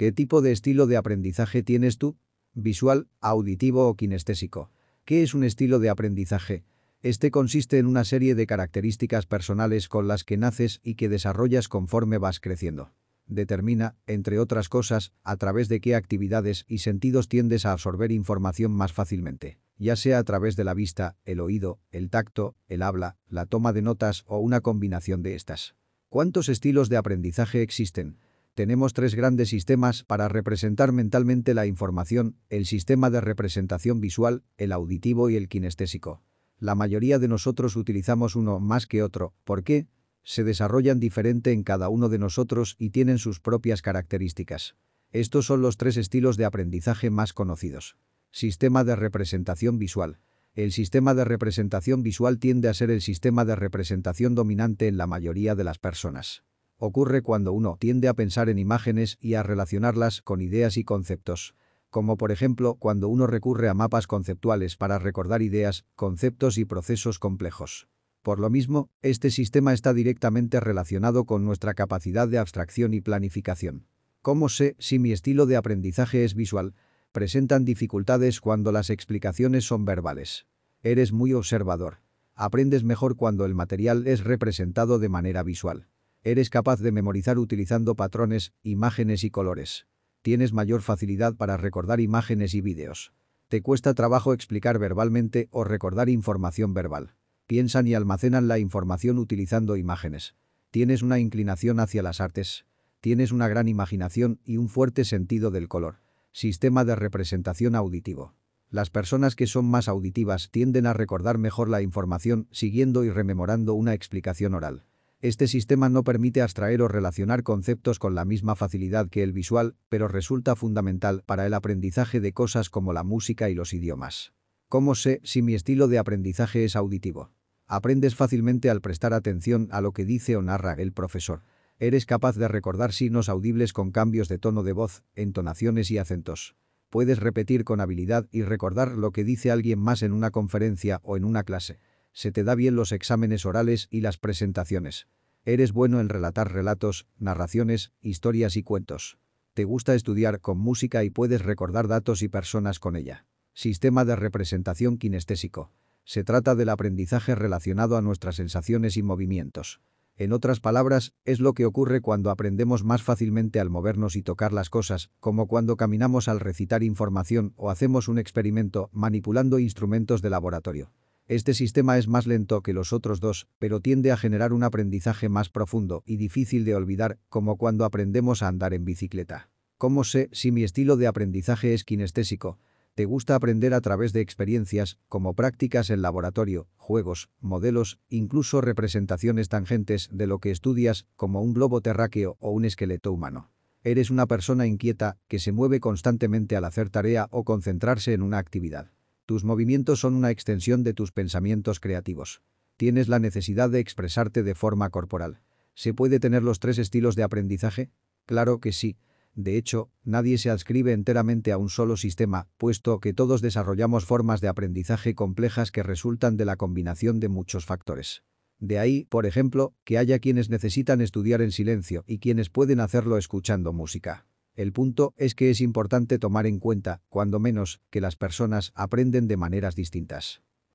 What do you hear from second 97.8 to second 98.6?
y almacenan la